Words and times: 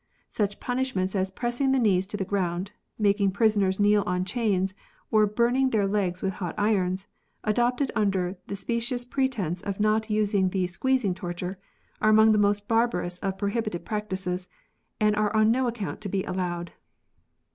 Such 0.29 0.59
punishments 0.59 1.15
as 1.15 1.29
pressing 1.29 1.73
the 1.73 1.79
knees 1.79 2.07
to 2.07 2.17
the 2.17 2.25
ground, 2.25 2.71
making 2.97 3.29
prisoners 3.33 3.79
kneel 3.79 4.01
on 4.07 4.25
chains, 4.25 4.73
or 5.11 5.27
burn 5.27 5.55
ing 5.55 5.69
their 5.69 5.85
legs 5.85 6.23
with 6.23 6.33
hot 6.41 6.55
irons, 6.57 7.05
adopted 7.43 7.91
under 7.95 8.35
the 8.47 8.55
specious 8.55 9.05
pretence 9.05 9.61
of 9.61 9.79
not 9.79 10.09
using 10.09 10.49
the' 10.49 10.65
squeezing' 10.65 11.13
torture, 11.21 11.59
are 12.01 12.09
among 12.09 12.31
the 12.31 12.39
most 12.39 12.67
barbarous 12.67 13.19
of 13.19 13.37
prohibited 13.37 13.85
practices, 13.85 14.49
and 14.99 15.15
are 15.15 15.35
on 15.35 15.51
no 15.51 15.67
account 15.67 16.01
to 16.01 16.09
be 16.09 16.23
allowed." 16.23 16.71